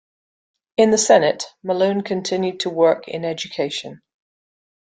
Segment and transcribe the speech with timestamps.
[0.77, 4.01] In the Senate, Malone continued to work in education.